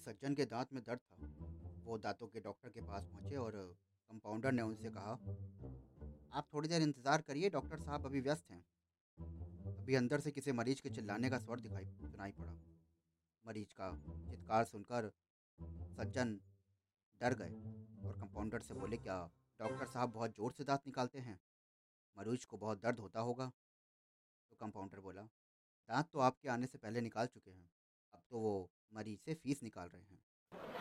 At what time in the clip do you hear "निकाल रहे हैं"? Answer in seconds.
29.62-30.79